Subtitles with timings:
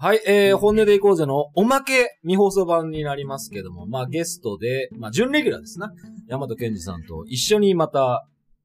[0.00, 5.92] はい、えー、本音でいこうぜのおまけ未放送版になりますけども、まあゲストで、まあ準レギュラーですな。
[6.28, 8.24] 山戸健二さんと一緒にまた、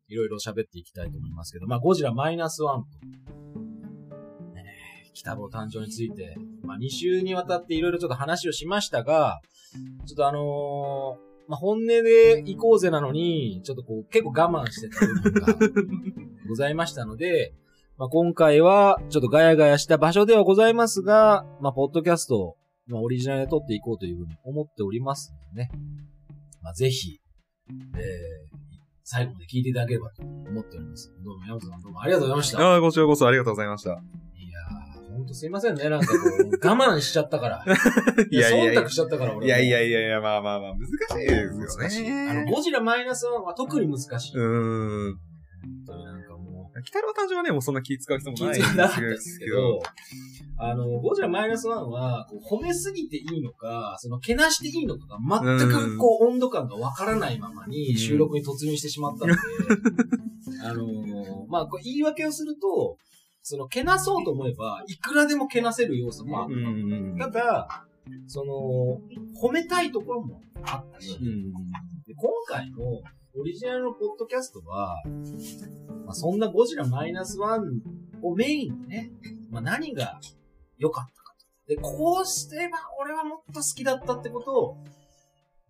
[0.09, 3.00] いろいろ喋っていきたいと思いますけど、まあゴジラマイナスワンと、
[4.54, 4.64] ね
[5.07, 9.41] え、北坊誕生について、まあ2週にわたっていろいろちょっと話をしましたが、
[10.05, 15.57] ちょっとあのーまあ本音で行こうぜなのに、ちょっとこう結構我慢してた部分が
[16.47, 17.56] ございましたので、
[17.97, 22.57] まあ、今回は、ちょっとガヤガヤした場所ではございますが、まあ、ポッドキャストを、
[22.88, 25.71] まあ、オリジナルで撮っていこうというふうに思っておりますのでね。
[26.61, 27.20] まあ、ぜひ、
[27.70, 27.74] えー、
[29.04, 31.14] 最後まで聞いていただければと思っております。
[31.24, 32.58] どうも、山本さんどうもありがとうございました。
[32.58, 33.92] いやああ、こちらこそありがとうございました。
[33.92, 35.88] ー、ほんとすいませんね。
[35.88, 37.64] なんかこう、我慢しちゃったから。
[38.31, 39.45] いやいやいや忖度しちゃったから、俺も。
[39.45, 42.12] いやいやいやいや、まあまあまあ、難しいですよ難しい。
[42.12, 42.52] あの、ね。
[42.52, 44.36] ゴジラマイナスワンは特に難しい。
[44.36, 45.33] うーん。
[46.83, 49.81] 北の誕生はね、もうそんな気使う人も気ないづかなかったですけど、
[50.58, 59.39] あの、ゴジラマイナスワンは、こう褒めすぎていいのか、その、けなしていいのかが全くこう、温度感がわからないままにうん収録に突入してしまったので、
[60.64, 62.98] あの、まあ、こう言い訳をすると、
[63.42, 67.16] その、けなそうと思えば、いくらでもけなせる要素もあうる。
[67.16, 67.17] ん。
[67.17, 67.86] ただ、
[68.28, 69.02] その、
[69.42, 71.52] 褒めたいところもあったし、うん。
[72.06, 72.78] で今回の
[73.36, 75.02] オリジナルのポッドキャストは、
[76.06, 77.81] まあ、そんなゴジラマイナスワン
[78.22, 79.12] をメインにね、
[79.50, 80.20] まあ、何が
[80.78, 81.73] 良かったかと。
[81.73, 84.76] で、こうしてれば俺はもっと好きだったってことを、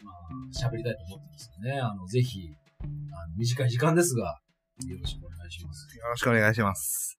[0.03, 1.79] まあ、喋りたいと思ってますよね。
[1.79, 2.49] あの、ぜひ、
[2.81, 2.85] あ
[3.29, 4.39] の短い時間ですが、
[4.85, 5.97] よろしくお願いします。
[5.97, 7.17] よろしくお願いします。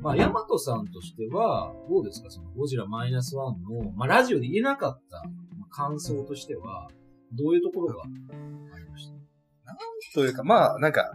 [0.00, 2.30] まあ、ヤマトさんとしては、どうですか？
[2.30, 5.24] そのゴジラマイナスワンの、まあ、ラジオで言えなかった
[5.58, 6.88] まあ感想としては、
[7.32, 9.16] どういうところがありました？
[10.14, 11.12] というか、まあ、なんか、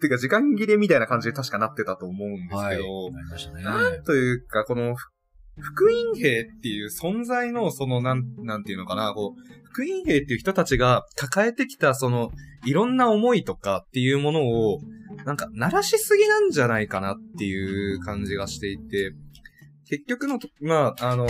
[0.00, 3.62] てか時間切れみたいな感じで確かなってたと思うんですけど、なりましたね。
[3.62, 5.10] なんというか、この、ふ
[5.58, 12.30] 福音兵っていう存在の、その、なん、なんていうのかな、こう、福音兵っていう人たちが抱えてきた、その、
[12.66, 14.80] いろんな思いとかっていうものを、
[15.24, 19.12] なんか、鳴らしすぎなんじゃないかなっていう感じがしていて、
[19.88, 21.26] 結局のと、まあ、あの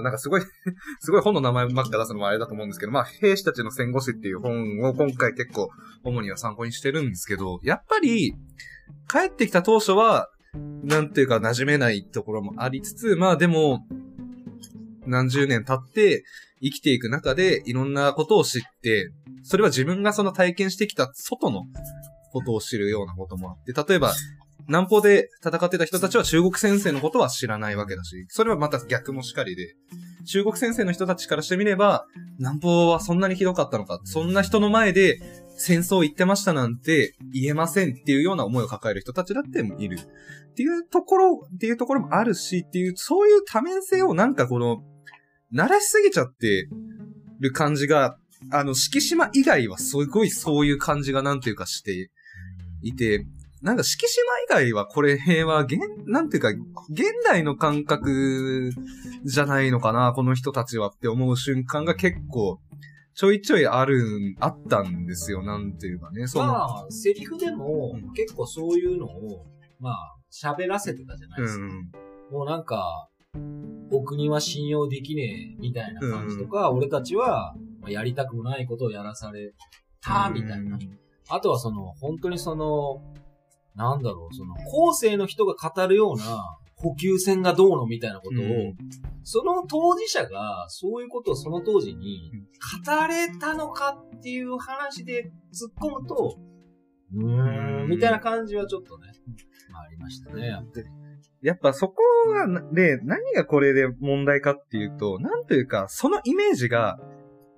[0.00, 0.42] ーなんかすごい
[1.00, 5.70] すごい本の名前ばっか出すのもあれだと思うんですけど、まあ、兵士たちの戦後史っていう本を今回結構、
[6.02, 8.34] 主には参考にしてるんですけど、やっぱり、
[9.10, 10.28] 帰ってきた当初は、
[10.82, 13.86] なんていうか馴染めないところもありつつ、まあでも、
[15.06, 16.24] 何十年経って
[16.62, 19.10] 生きていく中でいろんなことを知って、
[19.42, 21.64] それは自分がその体験してきた外の
[22.32, 24.12] ことを知るようなこともあって、例えば、
[24.68, 29.74] 南方で戦ってた人たちは中国先生のことは知らないわけだし、それはまた逆もしかりで、
[30.24, 32.06] 中国先生の人たちからしてみれば、
[32.38, 35.20] 南方はそんなにひどかったのか、そんな人の前で
[35.56, 39.98] 戦争行ってましたなんて言えませんっていうような思いを抱える人たちだっている。
[39.98, 44.82] っていうところ、っていうところもあるし、っていう、そういう多面性をなんかこの、
[45.54, 46.68] 慣らしすぎちゃって
[47.40, 48.16] る感じが、
[48.50, 52.10] あの、敷島以外はすごいそういう感じがなんていうかして
[52.82, 53.26] いて、
[53.62, 56.48] なんか敷島以外はこれは、現、なんていうか、
[56.90, 58.72] 現代の感覚
[59.24, 62.60] じゃないのかな、この人たちはって思う瞬間が結構、
[63.14, 66.26] ちょいちょいある、あったんですよ、なんていうかね。
[66.26, 69.46] そのまあ、セリフでもうん結構そういうのを、
[69.78, 71.64] まあ、喋らせてたじゃないですか。
[71.64, 71.92] うん。
[72.30, 73.08] もうなんか、
[73.90, 79.52] お国は信用できねえみたいな感じとか、俺たちはまあやりたくもないことをやらされ
[80.00, 80.78] たみたいな。
[81.28, 83.02] あとはその、本当にその、
[83.74, 88.76] なんだろう、その、後世の人が語るような補給船がどうのみたいなことを、うん
[89.24, 92.32] その当事者がそういうことをその当時に
[92.84, 96.38] 語れたのかっていう話で突っ込むと、
[97.14, 99.12] うーん、みたいな感じはちょっとね、
[99.70, 100.50] まあありましたね。
[101.42, 102.02] やっぱそこ
[102.32, 106.98] がな、で、何がこれで問題かっていうと、なんというか、そのイメージが、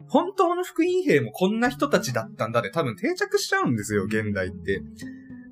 [0.08, 4.82] 本当の福音兵もこんな人たちだったんだで多分定着しちゃうんですよ、現代って。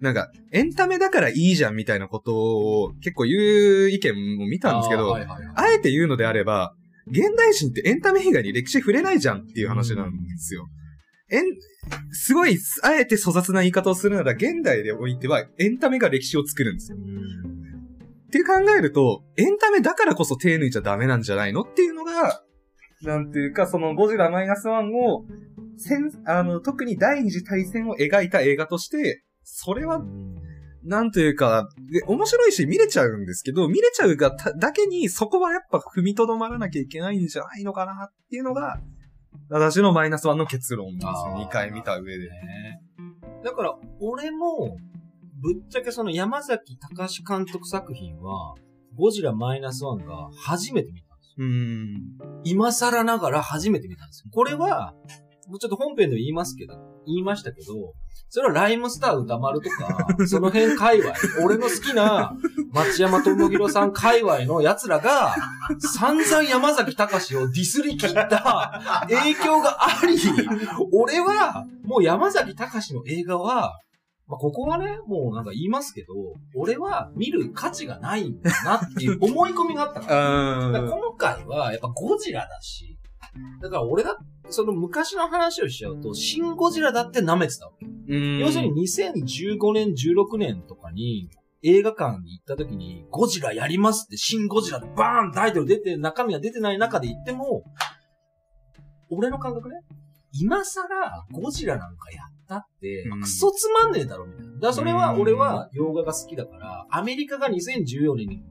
[0.02, 3.38] なんか、エンタメだからいいじゃんみたいなことを結構言
[3.86, 6.74] う意見も見たんですけど、あーはいはいはいあえて言うのであれば、
[7.06, 10.66] 現代人ってエンタメ以外に歴史触れないじゃんっていう話なんですよ。
[11.30, 11.44] えん、
[12.10, 16.98] すごい、あえて粗雑な言い方をするなら、現代でおいてはエンタメが歴史を作るんですよ。
[16.98, 17.52] うん
[18.28, 22.42] って考えると、エンタメだからこそ手抜いちゃダメなんじゃないのっていうのが、
[23.02, 25.26] なんていうか、そのゴジラマイナスワンを、
[25.76, 30.02] 戦、あの、特に第二次大戦を描いた映画として、それは、
[30.84, 38.80] なんというか、で、面白いし見れちゃうんですけど、見れちゃうがただけに、そこはやっぱ踏みとどまらなきゃいけないんじゃないのかなっていうのが、
[39.48, 41.10] 私のマイナスワンの結論ですよ。
[41.10, 42.28] あー2回見た上で。
[42.30, 42.80] ね
[43.44, 44.76] だから、俺も、
[45.40, 48.54] ぶっちゃけその山崎隆監督作品は、
[48.96, 51.34] ゴジラマイナスワンが初めて見たんですよ。
[51.38, 52.18] うん。
[52.44, 54.30] 今更ながら初めて見たんですよ。
[54.32, 54.94] これは、
[55.48, 56.74] もうちょっと本編でも言いますけど、
[57.06, 57.94] 言いましたけど、
[58.28, 61.12] それはライムスター歌丸とか、 その辺界隈、
[61.44, 62.32] 俺の好きな
[62.72, 65.34] 町山智博さん界隈の奴らが、
[65.78, 70.16] 散々山崎隆をディスり切った影響があり、
[70.92, 73.78] 俺は、もう山崎隆の映画は、
[74.32, 76.14] まあ、ここはね、もうなんか言いますけど、
[76.54, 80.72] 俺は見る価値がないんだなっていう思い込みがあったから。
[80.72, 82.91] だからあ今回はやっぱゴジラだし、
[83.60, 84.18] だから俺だ、
[84.48, 87.86] その昔の話をしちゃうと、シン・ゴジラだって舐めてたわけ。
[87.86, 88.38] うん。
[88.38, 91.30] 要するに2015年、16年とかに
[91.62, 97.64] 映画館に行った時に、ゴジラやりますって、シン・ゴジラでバーンタイトル出て、中身が出てない中で言っても、
[99.10, 99.76] 俺の感覚ね、
[100.32, 104.52] 今更ゴジラなんかやったって、まあうんクソつまんねえだろ、みたいな。
[104.54, 108.42] だからそれは俺は洋画が好きだから、アメリカが2014年に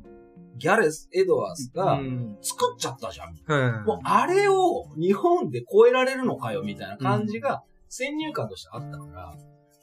[0.61, 3.35] ギャレス・エドワーズがうん作っちゃったじゃん。
[3.45, 9.35] はいもうあれを日本で超えられるのかよ、みたいな感じが先入観としてあったから、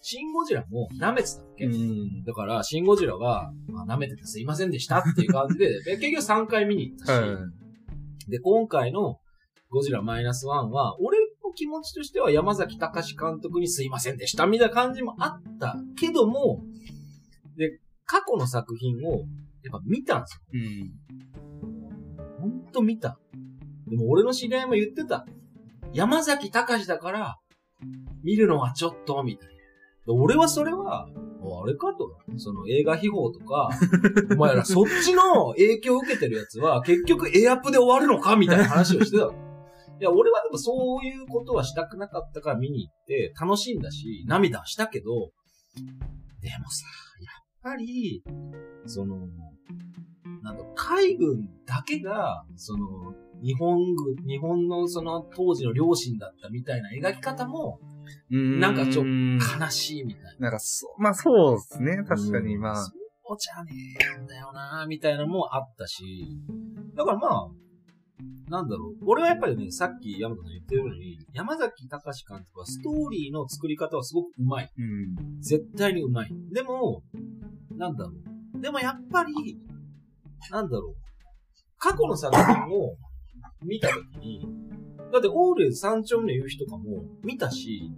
[0.02, 1.64] シン・ゴジラも舐めてたわけ。
[1.64, 2.24] うん。
[2.24, 7.26] だから、シン・ゴジラは、まあ、舐めててすいませんでしたっていう感じで、 で結局3回見に行ったし、は
[8.28, 8.30] い。
[8.30, 9.18] で、今回の
[9.70, 16.62] ゴジラマイナスワンは、俺の気持ちとしては山崎隆監督にすいませんでしたみたいな感じもあったけども、
[17.56, 19.24] で、過去の作品を
[19.70, 20.40] やっぱ見たんですよ。
[20.54, 22.40] うん。
[22.40, 23.18] ほんと見た。
[23.86, 25.26] でも俺の知り合いも言ってた。
[25.92, 27.36] 山崎隆だから、
[28.22, 29.54] 見るのはちょっと、みたいな。
[29.54, 32.16] で俺はそれは、あれかと。
[32.36, 33.70] その映画秘宝とか、
[34.32, 39.32] お前らそっちの影響を受けてるやつは、結局エアプで終わるのかみたいな話をしてたの。
[40.00, 45.30] いや、俺はでもそういうことはしたくなかったから見に行って、楽しんだし、涙はしたけど、
[46.40, 46.86] でもさ、
[47.20, 48.22] やっぱり、
[48.86, 49.16] その、
[50.42, 57.78] なんだ、海軍だけが、その、日本軍、日本のその当時の両親だったみたいな描き方も
[58.30, 60.32] うんなんかちょっうん悲しいみたいな。
[60.38, 61.96] なんかそう、まあそうですね。
[62.08, 62.76] 確かにまあ。
[62.76, 62.92] そ
[63.34, 63.72] うじゃね
[64.18, 66.38] えんだよなみたいなのもあったし。
[66.94, 69.04] だからまあ、なんだろう。
[69.06, 74.70] 俺はやっぱりね、さっき山田さん言ってるように、山崎隆監督はストーリーの作り方はすごくうまい。
[74.76, 75.40] うん。
[75.40, 76.30] 絶対にうまい。
[76.52, 77.02] でも、
[77.76, 78.12] なんだろ
[78.56, 78.60] う。
[78.60, 79.58] でもやっぱり、
[80.50, 80.94] なんだろう。
[81.78, 82.44] 過去の作品
[82.76, 82.96] を
[83.62, 84.46] 見たときに、
[85.12, 87.90] だってオーレ三丁目の夕日とかも見たし、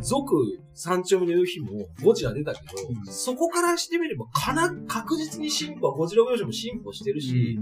[0.00, 0.34] 続
[0.72, 7.58] 三丁目の夕日もゴジラ出たけど、うんそこからしてみればかな、確実に進歩は、ゴジラ描写も進歩してるし、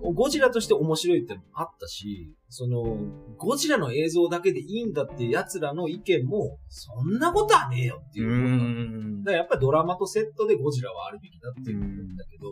[0.00, 2.96] ゴジラとして面白いってのもあったし、その、
[3.36, 8.30] ゴジラの映像だけでいいんだっていう奴らの意見も、そんなことはねえよってういう。
[8.30, 12.46] んだからやっぱりドラマとセットでゴジラはあるべきだっていうんだけど、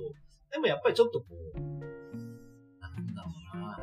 [0.57, 3.79] でもやっぱりちょっとこう、なんだろうな、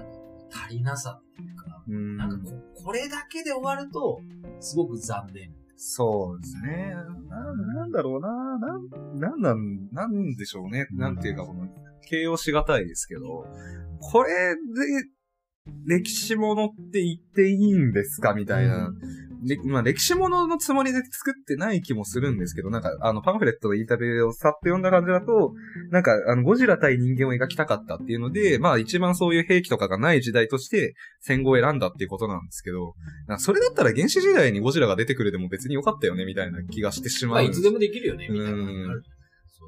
[0.52, 2.52] 足りなさっていうか、うんなんかこ
[2.86, 4.20] これだけで終わると、
[4.60, 5.54] すごく残念。
[5.76, 6.96] そうですね。
[7.30, 8.58] な、なんだろうな。
[8.58, 8.90] なん、
[9.20, 10.88] なんなん、なんでしょうね。
[10.92, 11.68] なんていうか、この、
[12.10, 13.46] 形容しがたいですけど、
[14.00, 15.10] これで、
[15.86, 18.34] 歴史ものって言っていいんですか？
[18.34, 18.92] みたいな。
[19.46, 25.54] で、まあ、歴史もののつもりで作ってない気もするんですけど、なんか、あの、パンフレットのインタビューをさっと読んだ感じだと、
[25.92, 32.96] なんか、あの、ゴジラ対人間を描きたかったっていうので、まあ、一番そういう兵器とかがない時代として、戦後を選んだっていうことなんですけど、
[33.38, 39.04] それだったら原始時代にゴジラが出てくるでも別に良かったよね、みたいな気がしてしまあ、まうんいつでもできるよね、みたいなのがある。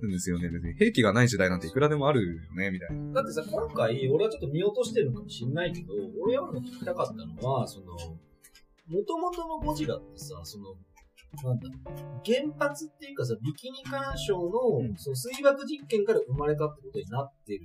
[0.02, 0.50] そうですよね。
[0.50, 3.14] 別に兵器がない時代なんていくらでもあるよね、みたいな。
[3.14, 7.86] だってさ、今回、俺はちょっと見落としてるのかもしんないけど、俺は聞きたかったのは、その、
[8.88, 10.76] 元々のゴジラってさ、その、
[11.44, 11.68] なんだ
[12.24, 17.62] 原発っていうかさ、ビキニ干渉の、うんその水爆実験から生まれたってことになってる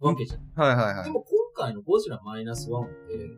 [0.00, 0.40] わけじゃん。
[0.54, 1.04] はいはいはい。
[1.04, 2.94] でも今回のゴジラマイナスワンって、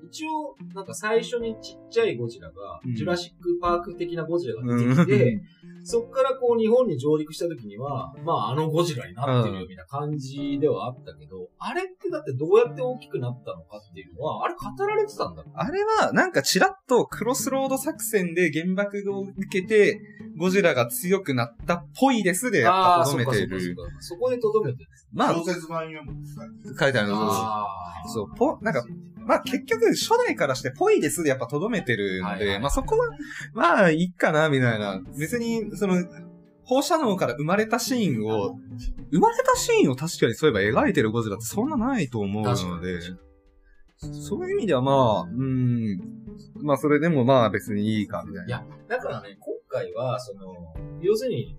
[0.06, 5.42] 一応、なんか最初にちっちゃいゴジラが、うんジュラシックパーク的なゴジラが出てきて、
[5.84, 20.00] そっからこう日本に上陸した時には、まああのゴジラになってるよみたいな感じではあったけど、あれってだってどうやって大きくなったのかっていうのは、あれ語られてたんだろうあれは、なんかちらっとクロスロード作戦で原爆を受けて、
[20.36, 23.76] ゴジラが強くなったっぽいですで、やっぱああ、そ留めてる。
[23.76, 23.82] か。
[24.00, 24.90] そこで留めてる。
[25.12, 26.14] まあ、小説版読む
[26.78, 27.16] 書いてあるの。
[27.16, 28.07] ああ。
[28.08, 28.84] そうぽなんか
[29.28, 33.10] まあ結局、初代からしてぽいですでやっぱ留めてるので、はいはいまあそこは、
[33.52, 35.02] まあいいかな、みたいな。
[35.18, 36.02] 別に、その、
[36.64, 38.58] 放射能から生まれたシーンを、
[39.12, 43.00] 生まれたシーンを確かにそういえば描いてるゴジラってそんなないと思うので、
[43.98, 46.00] そういう意味ではまあ、うん、
[46.62, 48.48] まあそれでもまあ別にいいか、みたいな。
[48.48, 51.54] いや、だからね、今回は、その、要するに、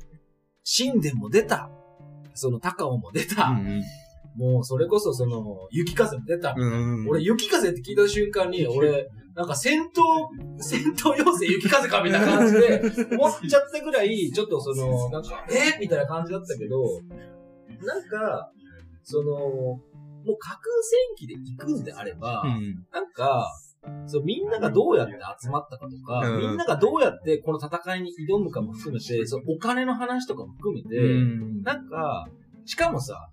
[0.66, 1.70] 神殿も出た、
[2.34, 3.84] その高尾も出た、うん
[4.40, 6.56] もうそれこそその、雪風も出た。
[6.58, 7.08] うん。
[7.10, 10.02] 俺、雪風って聞いた瞬間に、俺、なんか戦闘、
[10.62, 12.82] 戦闘要請雪風かみたいな感じで、
[13.20, 15.78] 思っちゃったぐらい、ちょっとその、なんか、え？
[15.82, 16.82] みたいな感じだったけど、
[17.86, 18.50] なんか、
[19.04, 19.80] その、も
[20.34, 22.86] う架空戦記で行くんであれば、うん。
[22.94, 23.46] なんか、
[24.06, 31.62] そう、みんながどうやって集まったかとか、うんみんながどうやってこの戦いに挑むかも含めて、そのお金の話とかも含めて、うん。
[31.62, 32.30] なんか、
[32.66, 33.30] しかもさ、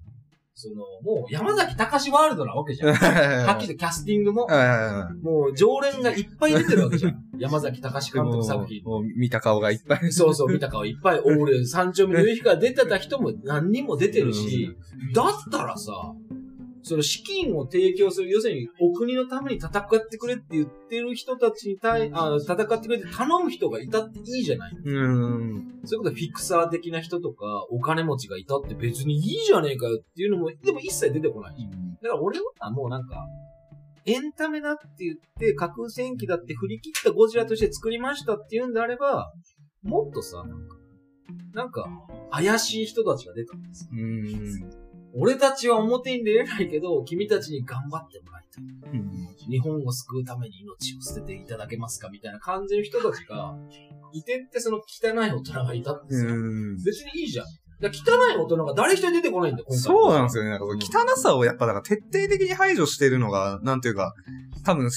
[0.59, 2.95] その、もう山崎隆ワールドなわけじゃん。
[2.97, 7.23] はっきりとキャスティングも、はもう常連がいっぱい出てるわけじゃん。
[7.37, 8.83] 山崎隆監督作品。
[8.83, 10.11] もう見た顔がいっぱい。
[10.11, 14.75] そうそう、見た顔いっぱい、俺、三丁目の夕日から出てた人も何人も出てるし、
[15.15, 15.93] だったらさ、
[16.87, 25.81] その資金を提供する、要するにお国のために戦ってくれって言ってる人たちに対、あ戦ってくれって頼む人がいたっていいじゃないうん。
[25.85, 31.57] そういうことフィクサー的な人とか、お金持ちがいたって別にいいじゃねえかよっていうのも、でも一切出てこない。
[32.02, 33.26] だから俺はもうなんか、
[34.05, 39.33] エンタメだって言って、架空戦記だって振り切ったゴジラとして作りましたっていうんであれば、
[39.83, 40.76] もっとさ、なんか、
[41.52, 41.88] なんか、
[42.31, 43.88] 怪しい人たちが出たんです。
[43.90, 44.86] うん。
[45.19, 48.65] 俺たちは表に出れないけど、君たちに頑張ってもらいたい。
[48.65, 49.51] うん。
[49.51, 53.57] 日本を救うために命を捨てていただけますかみたいな感じの人たちが、
[54.13, 56.31] いてってその汚い大人がいたんですよ。
[56.31, 56.77] うん。
[56.77, 57.47] 別にいいじゃん。
[57.83, 57.89] 汚
[58.35, 59.67] い大人が誰一人出てこないんだよ。
[59.71, 60.51] そうなんですよね。
[60.51, 64.15] なんか汚さをやっぱだから徹底的に排除してるのが、なんていうか、
[64.65, 64.91] 多分、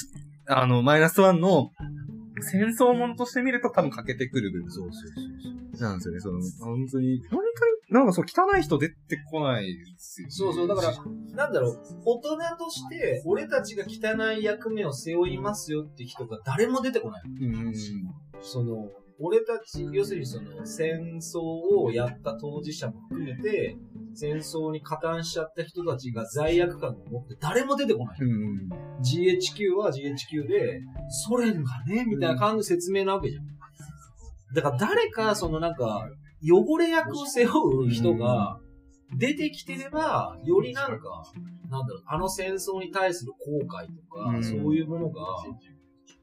[0.48, 1.72] あの、マイナスワンの
[2.42, 5.04] 戦争ものとして見ると多分欠けてくる部分そうそう
[5.76, 6.20] そうなんですよね。
[6.20, 8.96] その、本当に、何かに、なんかそう、汚い人出て
[9.32, 10.32] こないですよ、ね。
[10.32, 10.94] そうそう、だから、
[11.36, 17.24] なんだろう、大人として、俺たちが汚い役目を背負いますよって人が誰も出てこない。
[17.42, 17.74] うん。
[18.42, 18.90] その、
[19.22, 23.76] 俺たち、要するにその、戦争をやった当事者も含めて、
[24.14, 28.20] 戦争に加担しちゃった人たちが罪悪感を持って誰も出てこない。
[28.22, 28.70] うん。
[29.02, 30.82] GHQ は GHQ で、
[31.28, 33.46] ソ連がね、みたいな感じの説明なわけじゃん。
[34.56, 36.08] だから誰か、そのなんか、
[36.44, 38.60] 汚れ役を背負う人が
[39.18, 41.24] 出てきてれば、よりなんか、
[41.70, 44.44] なんだろう、あの戦争に対する後悔とか、うん。
[44.44, 45.22] そういうものが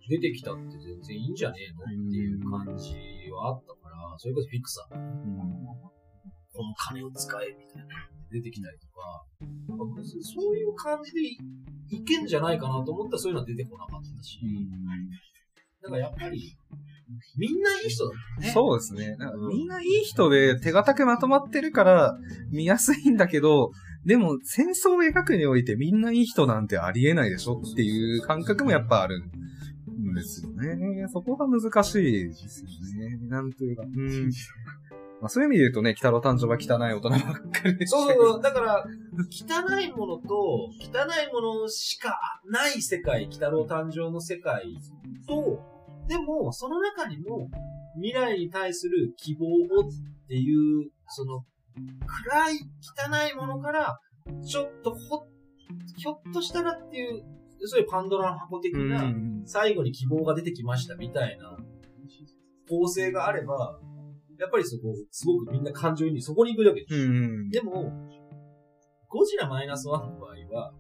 [0.09, 2.95] 出てきたって全然いいんじゃねえのっていう感じ
[3.31, 4.95] はあったから、それこそフィクサー、
[6.53, 7.89] この金を使えみたいな、
[8.31, 9.25] 出てきたりとか、
[10.23, 11.39] そういう感じでい
[11.91, 14.41] いけんじゃないかなと思ったらそういうのは出てこなかったし、
[15.83, 16.57] だからやっぱり、
[17.37, 18.51] みんないい人だね。
[18.53, 19.17] そうですね。
[19.49, 22.19] みんないい人で手堅くまとまってるから
[22.51, 23.71] 見やすいんだけど、
[24.05, 31.09] でも戦争を描くにおいてみんないい人なんてありえないでしょっていう感覚もやっぱあるんですよね。
[31.13, 32.69] そこが難しいですよ
[33.01, 33.19] ね。
[33.29, 33.83] なんというか。
[33.83, 34.31] うん。
[35.21, 37.33] まあ、そういう意味で言うとね、北郎誕生は汚い大人ばっか
[37.65, 38.85] りでしそうそう、だから、
[39.31, 44.77] 汚いものと、汚いものしかない世界、鬼太郎誕生の世界
[45.27, 45.76] と、
[46.09, 47.49] でも、その中にも、
[47.97, 49.91] 未来に対する希望をっ
[50.29, 51.45] ていう、その、
[52.07, 53.99] 暗い、汚いものから、
[54.47, 55.27] ちょっとほ、
[55.97, 57.25] ひょっとしたらっていう、
[57.61, 59.43] そういうパンドラの箱的うな、ん。
[59.47, 61.57] 最後に希望が出てきましたみたいな
[62.69, 63.79] 構成があれば、
[64.39, 66.95] やっぱりそこ、すごくみんな感情にそこに行くわけです。
[66.95, 67.49] うん。
[67.49, 67.93] でも、
[69.09, 70.75] ゴジラマイナスワンの場合は、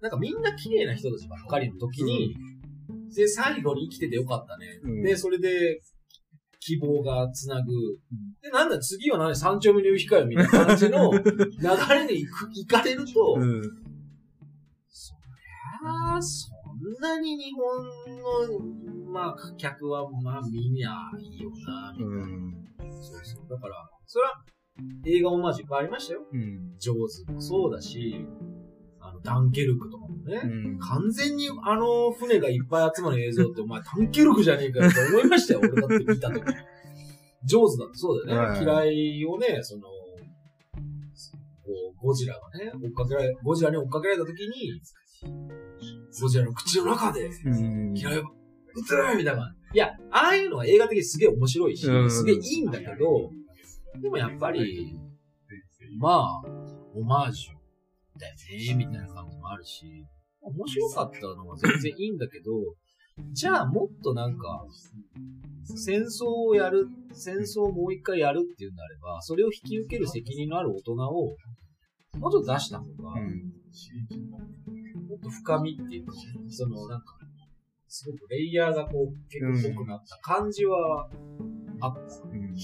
[0.00, 2.34] なんかみんな綺麗な人たちばっかりの時に、
[3.14, 4.80] で、最後に生きててよかったね。
[4.82, 5.80] うんで、それで、
[6.64, 7.72] 希望がつなぐ。
[8.40, 9.34] で、なんだ、次は何？
[9.34, 13.62] 三丁目の夕日かよみたいな感じの流れに行く行かれると、うん。
[14.88, 17.84] そりゃあ、そんなに日本
[19.04, 22.24] の、まあ、客は、まあ、見にゃいいよな、みたいな。
[22.24, 22.54] うん。
[23.02, 23.48] そうそう。
[23.50, 24.44] だから、それは、
[25.04, 26.20] 映画オマージュいっぱいありましたよ。
[26.32, 26.78] うん。
[26.78, 28.24] ジョーズもそうだし、
[29.00, 30.40] あの、ダンケルクとかもね。
[30.44, 30.78] うん。
[30.78, 36.42] 完全にあの船がいっぱい集まる映像って、お前ダンケルクじゃねえかよって思いましたよ、 俺だって見た時。
[37.44, 38.48] ジョーズだってそうだよね。
[38.48, 39.88] はい嫌いをね、その、こ
[41.92, 44.80] う、ゴジラがね、追っかけられ、ゴジラに追っかけられた時に、
[46.20, 47.96] ゴジラの口の中で、うん。
[47.96, 48.22] 嫌いを、
[48.74, 49.54] 撃つみたいな。
[49.74, 53.30] いや、ああいうのは映画的にすげえ面白いし、うんすげえいいんだけど、
[54.00, 54.96] でもやっぱり、
[55.98, 56.42] まあ、
[56.94, 57.61] オマージュ
[58.22, 60.04] だよね、みたいな感じもあるし、
[60.40, 62.52] 面白かったのは全然いいんだけど、
[63.32, 64.64] じゃあもっとなんか、
[65.64, 70.96] 戦争をやる、戦争をもう一回やるっていうんであれば、それを引き受ける責任のある大人を、
[72.18, 73.52] もうちょっと出した方が、うん。
[75.08, 76.12] もっと深みっていうか、
[76.48, 77.18] そのなんか、
[77.88, 81.08] すごくレイヤーがこう、結構濃くなった感じは
[81.80, 82.00] あった。
[82.28, 82.54] うん。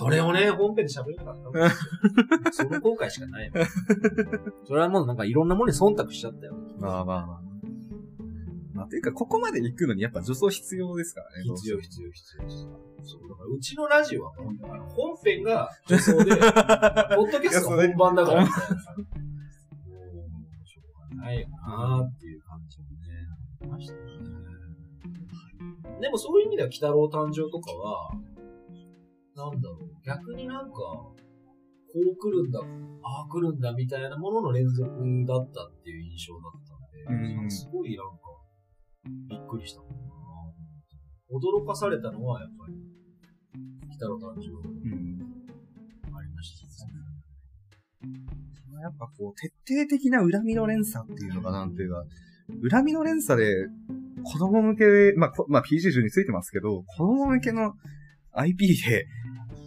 [0.00, 1.36] ちそれをね、本編で喋れなかっ
[2.44, 3.64] た その後悔しかないもん。
[4.66, 6.56] それはもうなんかいろんなものに忖度しちゃったよ。
[6.78, 7.40] まあまあまあ。
[8.72, 11.44] まあ、ていうか、ここまで行くのにやっぱ助走必要ですからね。
[11.54, 12.48] 必要、必要、必要。
[12.48, 18.40] そう、だからうちのラジオはもう、あの本編が女装で、 ポッドキャストが本番だから。
[18.40, 18.50] もう、
[20.64, 20.80] しょ
[21.14, 22.90] うがないよなーっていう感じもね、
[23.60, 24.00] ありましたね。
[26.00, 28.10] でもそういう意味では、鬼太郎誕生とかは、
[29.40, 31.14] なんだろう、逆になんか、こ
[31.96, 32.60] う来るんだ、
[33.02, 34.90] ああ来るんだみたいなものの連続
[35.26, 38.22] だったっていう印象だったんで、うんすごいなんか、
[39.28, 39.96] びっくりしたもんな。
[41.32, 42.74] 驚かされたのはやっぱり、
[43.84, 45.20] 鬼太郎誕生うん。
[46.14, 46.92] ありましたね。
[48.82, 52.04] やっぱこう、徹底的な恨みの連鎖っていうのかなんていうか、
[52.70, 53.68] 恨みの連鎖で、
[54.22, 57.74] 子供向けで、まあ、こまあ、PG10 についてますけど、子供向けの
[58.32, 59.06] IP で、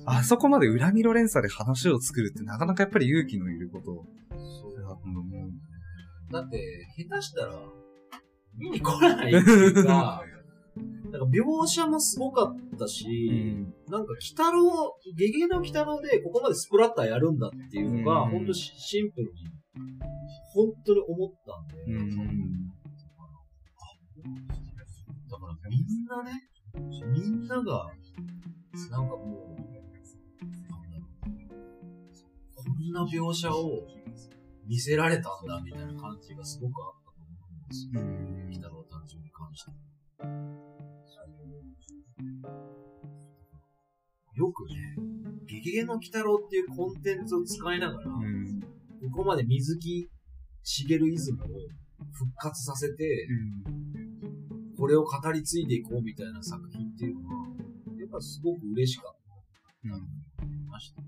[0.05, 4.05] あそこまで恨みの連鎖で話を作るってなかなかやっぱり勇気のいること
[4.37, 5.23] そうだと思う。
[6.31, 7.53] だって、下手したら、
[8.57, 10.23] 見に来ないっていうか、
[11.11, 13.05] なんか描写もすごかったし、
[13.87, 19.45] なんか、鬼太郎、ゲゲの鬼太郎でここまでスプラッターやるんだっていうのが、うんほんとシシンプルに、
[20.53, 22.09] 本当に思ったんで、うん。
[25.29, 26.49] だからみんなね、
[27.11, 27.87] みんなが、
[28.89, 29.72] なんかもう、
[32.89, 33.87] んな描写を
[34.65, 38.01] 見せられたんだみたいな感じがすごくあったと思うんですよ。
[38.01, 39.71] うん鬼太郎誕生に関して。
[44.35, 44.95] よくね、
[45.45, 48.61] ゲゲゲの鬼太郎っていうコンテンツを使いながら、うん。
[49.11, 50.09] ここまで水木
[50.63, 51.47] しげるイズムを
[52.11, 53.27] 復活させて、
[54.77, 57.47] これを語り継いでいこうみたいな作品っていうのは、
[57.99, 59.23] やっぱすごく嬉しかった。
[60.73, 61.02] ました。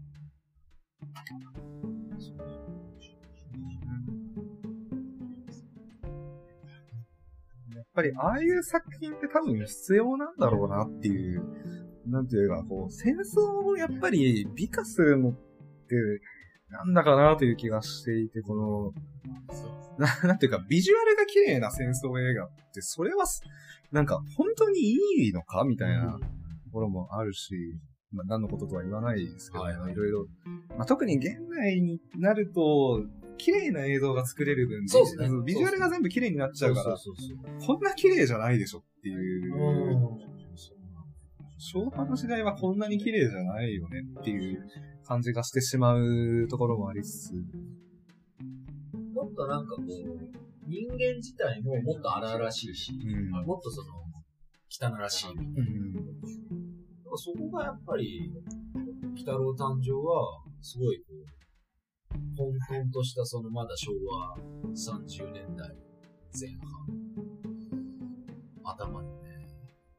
[7.95, 11.43] ぱり、ああいう作品って多分必要なんだろうなっていう、
[12.07, 15.95] なんていうか、こう、戦争をやっぱり美化するのって、
[16.69, 18.91] なんだかなという気がしていて、この、
[19.97, 23.41] ななんていうか、ビジュアルが綺麗な戦争映画って、それはす、
[23.91, 27.55] なんか、本当にいいのかみたいなところもあるし、
[28.11, 30.25] まあ、何のこととは言わないですけど、はいろいろ。
[30.77, 33.03] まあ、特に現代になると、
[33.37, 35.29] 綺麗な映像が作れる分、そうですね。
[35.45, 39.21] ビジュアルが全部綺麗になっちゃうから、そうそうそうこんな綺麗じゃないでしょっていそう。
[40.07, 40.09] う、
[41.57, 44.65] 昭和の時代はこんなに綺麗じゃないよねっていう
[45.05, 47.33] 感じがしてしまうところもありつつ、
[49.13, 49.85] もっとなんかこう、
[50.67, 53.29] 人間自体ももっと荒々しいし、うん。
[53.45, 53.87] もっとその、
[54.69, 55.29] 汚らしい。
[55.29, 56.01] みたいうんな。
[57.15, 58.31] そこがやっぱり、
[59.03, 61.13] 鬼太郎誕生は、すごいこう、
[62.35, 64.37] 混沌としたそのまだ昭和
[64.73, 65.69] 30年代
[66.37, 66.85] 前半、
[68.63, 69.47] 頭にね、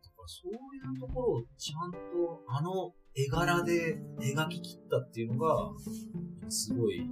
[0.02, 1.98] だからそういうところをちゃんと
[2.48, 5.70] あの絵柄で描き切ったっていうのが、
[6.50, 7.08] すごい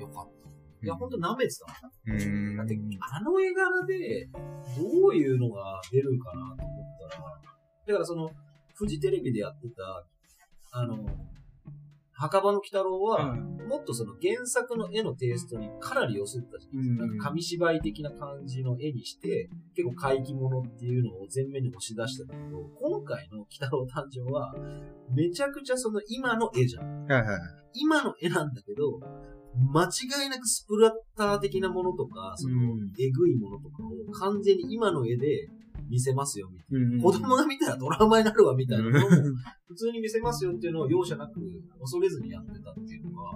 [0.00, 0.40] 良かった。
[0.82, 2.56] いや、ほんと舐めてたもん。
[2.56, 4.30] だって、あの絵柄で、
[4.78, 7.40] どういうのが出るかなと思ったら、
[7.86, 8.30] だからその、
[8.74, 10.06] フジテレビでやってた、
[10.72, 11.04] あの、
[12.20, 17.04] 墓場の鬼太郎は、もっとその原作の絵のテイストにかなり寄せてたじゃないですか。
[17.04, 24.54] うんなんか紙芝居的な感じの絵にして、結構怪奇物っていうのを前面に押し出してたけど、今回の鬼太郎誕生は、
[25.14, 27.06] めちゃくちゃその今の絵じゃん。
[27.06, 27.40] はいはい。
[27.72, 29.00] 今の絵なんだけど、
[29.56, 35.48] 間違いなくスプラッター的なものとか、その、うんえぐいものとかを完全に今の絵で
[35.88, 36.96] 見せますよ、みたいな。
[36.96, 39.34] うん子供が見たらトラウマになるわ、みたいなものもうん
[39.68, 41.40] 普通に見せますよっていうのを容赦なく
[41.80, 43.32] 恐れずにやってたっていうのが、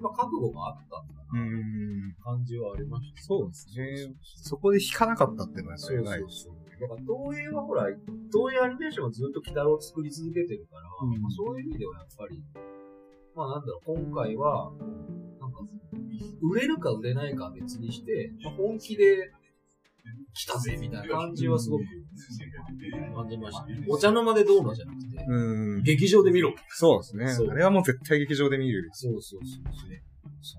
[0.00, 3.22] まあ、覚悟があったんだな、うん感じはありました。
[3.22, 4.14] そうですね。
[4.22, 6.20] そこで引かなかったっていうのはやっぱりない。
[6.28, 6.54] そう。
[6.80, 7.86] だから東映はほら、
[8.30, 12.42] 東映アニメーションはずっと鬼太郎を作り続けてるから、うんまあ、そういう意味ではやっぱり、
[13.38, 14.72] まあなんだろう、今回は、
[15.40, 15.60] なんか、
[16.42, 19.30] 売れるか売れないかは別にして、まあ、本気で
[20.34, 21.84] 来たぜみたいな感じはすごく
[23.14, 23.86] 感じましたね。
[23.88, 25.82] お茶の間でどうのじゃなくて、うん。
[25.84, 26.52] 劇場で見ろ。
[26.70, 27.50] そうですね。
[27.52, 28.90] あれはもう絶対劇場で見る。
[28.92, 29.72] そうそうそう
[30.42, 30.58] そ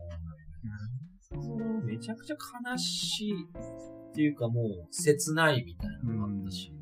[1.31, 1.41] う。
[1.41, 1.83] そう。
[1.83, 2.37] めちゃくちゃ
[2.71, 6.73] 悲しいっていうかもう切ないみたいなのがあったし。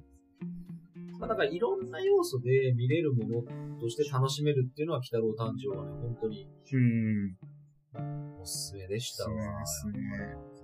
[1.19, 3.41] まあだからいろんな要素で見れるもの
[3.80, 7.36] として楽しめるっていうのは、北郎誕生はね、本当にうん。
[8.39, 9.30] おすすめでしたわ。
[9.65, 10.58] そうですね。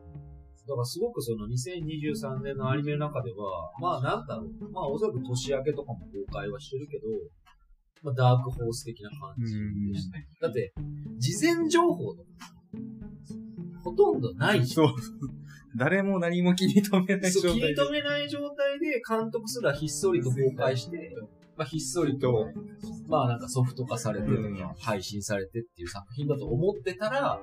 [0.66, 7.08] だからすごくその2023年のアニメの中では、まあなんだろう、まあおそらく年明けとかも公開はしてるけど、
[8.04, 10.48] まあ、ダークホース的な感じでした。
[10.48, 10.74] だって、
[11.18, 12.28] 事前情報とか、
[13.84, 14.96] ほとんどないじゃんそう。
[15.76, 17.76] 誰も何も気に留めない状そう、気に態で。
[17.76, 21.16] 留めない状態で監督すらひっそりと公開して、
[21.56, 22.50] まあ、ひっそりと、
[23.08, 24.34] まあなんかソフト化されてと
[24.80, 27.40] 配信されてっていう作品だと思ってたら、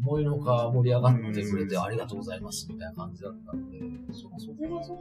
[0.00, 3.78] 思いのほか盛り上がってくれてありがとうございますみたいな感じだったんで、
[4.12, 4.96] そそこがすご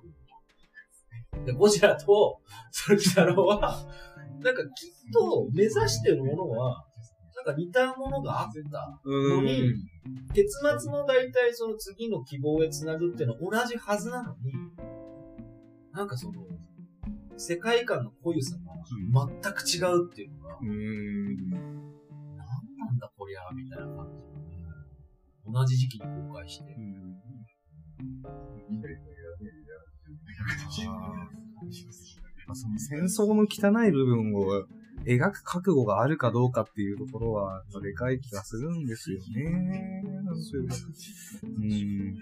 [0.00, 1.46] く。
[1.46, 3.86] で、ゴジラと、それ太郎は、
[4.40, 6.84] なんかきっと目指してるものは、
[7.44, 9.00] なんか似たものがあった。
[9.04, 9.74] うのにん。
[10.32, 14.52] 結末の大体その次の希望へつなぐっていうのは同じはずなのに、
[15.92, 16.46] なんかその、
[17.36, 18.72] 世界観の濃ゆさが
[19.42, 21.50] 全く違うっていうのが、うん。
[21.50, 21.58] なん
[22.78, 24.32] なんだこりゃ、みたいな感じで、
[25.44, 26.76] 同じ時期に公開して。
[32.46, 34.66] まあその戦争の汚い部分を
[35.04, 40.02] 描く覚悟があるかどうかっていうところは、でかい気がするんですよね。
[40.24, 40.74] なんていうか
[41.42, 42.14] うん。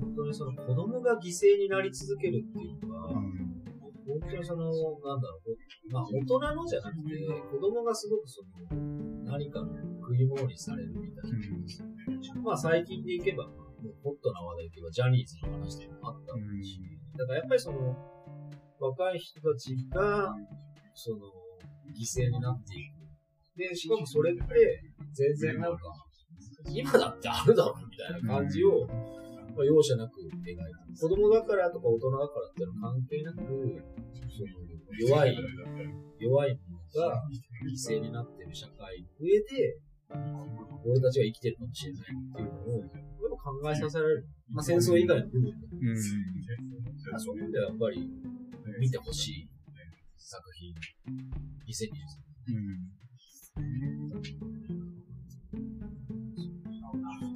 [0.00, 3.52] 本当にその子供が犠牲になり続けるっていうのが、うん
[4.04, 7.02] 本当にその、なんだろう、まあ大人のじゃなくて、
[7.50, 8.48] 子供がすごくその、
[9.24, 9.68] 何かの
[10.00, 11.30] 食い物にされるみたい
[12.34, 12.42] な。
[12.42, 13.61] まあ最近でいけば、もう
[14.02, 16.80] ホットな話題でいけば、ジャニーズの話とかもあったし、
[17.18, 17.96] だからやっぱりその、
[18.78, 20.34] 若い人たちが、
[20.94, 21.18] その、
[21.94, 23.02] 犠牲になっていく。
[23.56, 24.42] で、しかもそれって、
[25.12, 25.82] 全然なんか、
[26.70, 30.56] 今だってあるだろうみたいな感じを、まあ、容赦なく描いて
[30.98, 33.38] 子供だからとか大人だからっていうのは関係なく、
[34.28, 35.36] その弱い、
[36.18, 37.22] 弱いものが
[37.66, 39.78] 犠牲になってる社会の上で、
[40.84, 42.84] 俺たちが生きてるかもしれないっていうのを、
[43.42, 44.26] 考えさせられる。
[44.48, 45.62] まあ、戦争以外の部分でも。
[47.10, 48.08] まあ、そういう意味ではやっぱり
[48.78, 49.48] 見てほしい
[50.16, 50.72] 作品、
[51.66, 53.02] 2023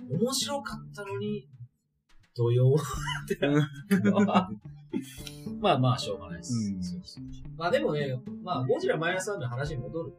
[0.08, 1.48] 面白かったのに、
[2.34, 3.38] 土曜って
[5.60, 6.54] まあまあ、しょうがないです。
[6.54, 6.82] うん。
[6.82, 7.24] そうそう。
[7.56, 10.16] まあでもね、まあ、ゴジラマイナスワンの話に戻ると、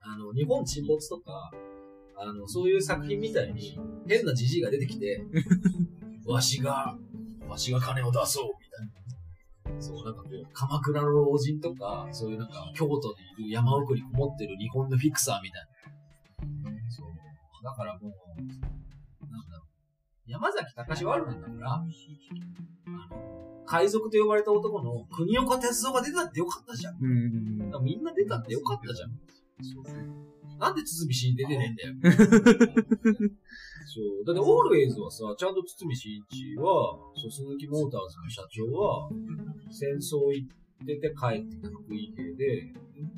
[0.00, 1.50] あの、日本沈没とか、
[2.16, 5.24] あの、そういう作品みたいに、変なじじいが出てきて、
[6.26, 6.96] わしが、
[7.48, 9.80] わしが金を出そう、みたいな。
[9.80, 16.70] そう、なんかこう、鎌倉の老人とか、そういうなんか、京都にいる山奥にこもってる日本のフィクサーみたいな。
[16.90, 17.08] そう。
[17.62, 18.12] だからもう、
[19.30, 20.30] なんだろう。
[20.30, 26.96] 山崎隆ワールドなんだから、あの、海賊と呼ばれた男の国岡哲夫が出たってよかったじゃん。
[27.00, 27.06] う
[27.80, 27.84] ん。
[27.84, 29.10] みんな出たってよかったじゃん。
[30.58, 32.14] なんで堤真一出てねえんだよ。
[33.86, 34.24] そう。
[34.24, 39.08] だって、オールウェイズはさ、ちゃんと堤真一は、そう鈴木モーターズの社長は、
[39.70, 42.72] 戦争行ってて帰ってきた福井系で、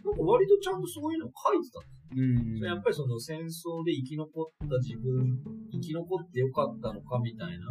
[0.04, 1.80] なんか割とちゃんとそういうの書いてた
[2.14, 2.58] うん。
[2.58, 5.38] やっぱりその戦争で生き残った自分、
[5.72, 7.66] 生き残ってよかったのかみたいな、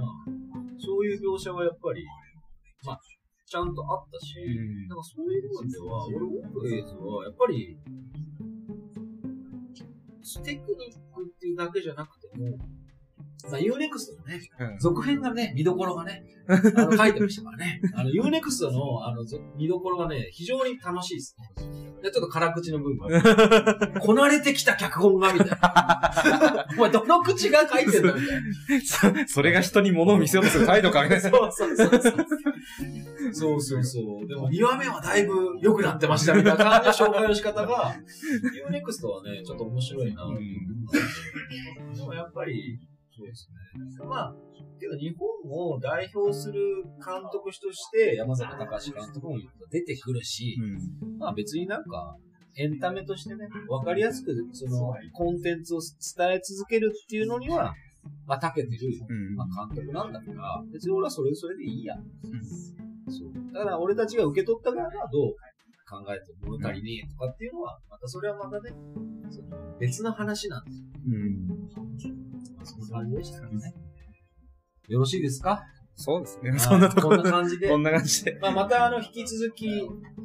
[0.77, 2.03] そういう描写はやっぱり、
[2.85, 3.01] まあ、
[3.45, 7.77] ちゃんとあったし、うんなんかそういう部分では、俺、オールウェイズは、やっぱり、
[10.43, 12.57] テクニックっていうだけじゃなくても、
[13.51, 17.81] まあ、UNEXT のね、うん続編がね、見どころがね、 あの、書いてましたからね。
[17.93, 21.65] あの、UNEXT の、あの、ぞ見どころがね、非常に楽しいですね。
[22.01, 23.09] で、ちょっと辛口の部分。
[23.99, 26.65] こなれてきた脚本が、みたいな。
[26.77, 29.27] お前、どの口が書いてんだ、みたいな。
[29.27, 31.19] そそれが人に物を見せようとする態度かね。
[31.19, 32.25] そうそうそうそう。
[33.31, 34.27] そうそうそう。
[34.27, 37.95] でも、2話目はだいぶ良くなってましたみたいな感じの紹介の仕方が、
[38.69, 40.23] UNEXT はね、ちょっと面白いな。
[41.95, 42.79] でもやっぱり、
[43.17, 43.49] そうです
[43.99, 44.05] ね。
[44.05, 44.35] まあ、
[44.79, 45.27] けど日本
[45.73, 49.37] を代表する監督として、山崎隆監督も
[49.71, 50.57] 出てくるし、
[51.17, 52.17] まあ別になんか、
[52.57, 55.79] エンタメとしてね、わかりやすく、その、コンテンツを
[56.17, 57.73] 伝え続けるっていうのには、
[58.25, 61.95] まあ、長けてる、うんまあ、監督なんだから、別に俺はそれそれでいいや。
[63.09, 63.53] そう。
[63.53, 65.35] だから俺たちが受け取った側がどう
[65.87, 68.71] 考えて物足りねえとかっていうのは、またそれはまたね、
[69.29, 70.85] その別の話なんですよ。
[71.07, 72.24] うん。
[72.65, 73.73] まあそんな感じでしたからね。
[74.87, 75.63] よろしいですか？
[75.95, 76.59] そうですね。
[76.59, 77.77] そんなとここんろな感じでこ。
[77.77, 78.37] んな感じで。
[78.41, 79.67] まあ、またあの、引き続き、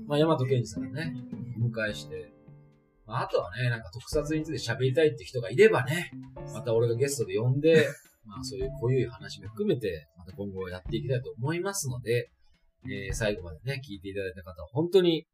[0.07, 1.15] まあ、大和健二さんをね、
[1.63, 2.33] お迎えして、
[3.07, 6.11] まあ、あとはね、なんか特撮について喋りたいって人がいればね、
[6.53, 7.87] また俺がゲストで呼んで、
[8.27, 12.31] まあ、そういう濃ゆい話も含めて、また今後やっていきたいと思いますので、
[12.85, 15.27] えー、最後までね、聞いていただいた方、本当に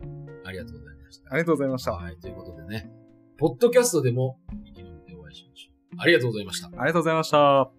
[0.45, 1.31] ありがとうございました。
[1.31, 1.93] ありがとうございました。
[1.93, 2.91] はい、ということでね、
[3.39, 5.76] ポッドキャストでも生き延びてお会いしましょう。
[5.99, 6.69] ありがとうございました。
[6.69, 7.71] ありがとうございました。